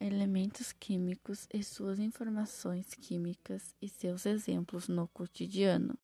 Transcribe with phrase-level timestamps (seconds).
[0.00, 5.98] elementos químicos e suas informações químicas e seus exemplos no cotidiano.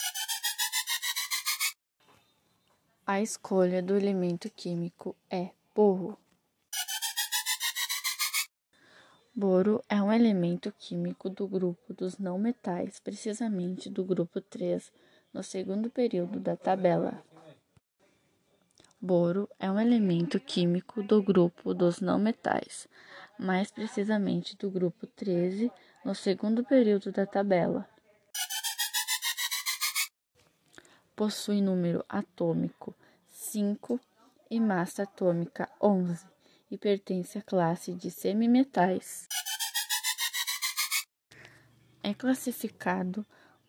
[3.07, 6.18] A escolha do elemento químico é boro.
[9.34, 14.93] Boro é um elemento químico do grupo dos não metais, precisamente do grupo 3,
[15.32, 17.24] no segundo período da tabela.
[19.00, 22.86] Boro é um elemento químico do grupo dos não metais,
[23.39, 25.70] mais precisamente do grupo 13,
[26.05, 27.89] no segundo período da tabela.
[31.15, 32.95] Possui número atômico
[33.29, 34.01] 5
[34.51, 36.27] e massa atômica 11
[36.70, 39.29] e pertence à classe de semimetais.
[42.03, 43.25] É classificado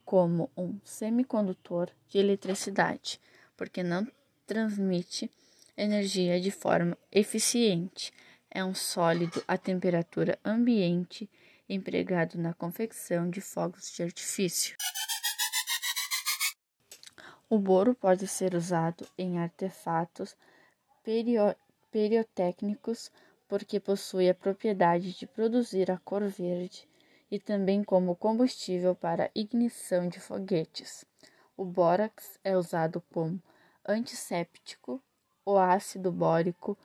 [0.06, 3.20] como um semicondutor de eletricidade,
[3.56, 4.08] porque não
[4.46, 5.30] transmite
[5.76, 8.14] energia de forma eficiente.
[8.56, 11.28] É um sólido a temperatura ambiente
[11.68, 14.76] empregado na confecção de fogos de artifício.
[17.50, 20.38] O boro pode ser usado em artefatos
[21.92, 23.12] pirotécnicos
[23.48, 26.88] porque possui a propriedade de produzir a cor verde
[27.32, 31.04] e também como combustível para ignição de foguetes.
[31.58, 33.42] O bórax é usado como
[33.84, 35.02] antisséptico,
[35.44, 36.78] o ácido bórico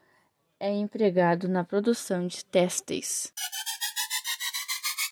[0.60, 3.32] é empregado na produção de têxteis.